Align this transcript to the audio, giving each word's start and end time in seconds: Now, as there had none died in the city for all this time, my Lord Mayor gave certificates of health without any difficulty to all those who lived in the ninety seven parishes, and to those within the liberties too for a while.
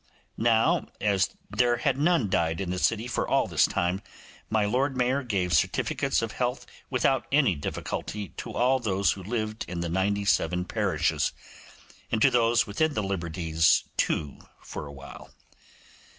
Now, 0.39 0.87
as 0.99 1.29
there 1.47 1.77
had 1.77 1.99
none 1.99 2.27
died 2.27 2.59
in 2.59 2.71
the 2.71 2.79
city 2.79 3.05
for 3.05 3.27
all 3.27 3.45
this 3.45 3.67
time, 3.67 4.01
my 4.49 4.65
Lord 4.65 4.97
Mayor 4.97 5.21
gave 5.21 5.53
certificates 5.53 6.23
of 6.23 6.31
health 6.31 6.65
without 6.89 7.27
any 7.31 7.53
difficulty 7.53 8.29
to 8.29 8.51
all 8.51 8.79
those 8.79 9.11
who 9.11 9.21
lived 9.21 9.63
in 9.67 9.81
the 9.81 9.89
ninety 9.89 10.25
seven 10.25 10.65
parishes, 10.65 11.33
and 12.11 12.19
to 12.19 12.31
those 12.31 12.65
within 12.65 12.95
the 12.95 13.03
liberties 13.03 13.83
too 13.95 14.39
for 14.63 14.87
a 14.87 14.91
while. 14.91 15.29